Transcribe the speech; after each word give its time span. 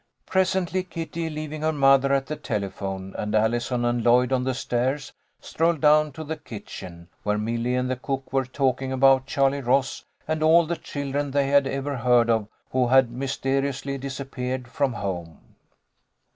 Presently, 0.25 0.81
Kitty, 0.81 1.29
leaving 1.29 1.61
her 1.61 1.71
mother 1.71 2.11
at 2.11 2.25
the 2.25 2.35
tele 2.35 2.71
phone, 2.71 3.13
and 3.19 3.35
Allison 3.35 3.85
and 3.85 4.03
Lloyd 4.03 4.33
on 4.33 4.43
the 4.43 4.55
stairs, 4.55 5.13
strolled 5.39 5.79
down 5.79 6.11
to 6.13 6.23
the 6.23 6.37
kitchen, 6.37 7.07
where 7.21 7.37
Milly 7.37 7.75
and 7.75 7.87
the 7.87 7.95
cook 7.95 8.33
were 8.33 8.43
talking 8.45 8.91
about 8.91 9.27
Charlie 9.27 9.61
Ross 9.61 10.03
and 10.27 10.41
all 10.41 10.65
the 10.65 10.75
children 10.75 11.29
they 11.29 11.49
had 11.49 11.67
ever 11.67 11.97
heard 11.97 12.31
of 12.31 12.47
who 12.71 12.87
had 12.87 13.11
mysteriously 13.11 13.99
disappeared 13.99 14.67
from 14.67 14.93
home. 14.93 15.37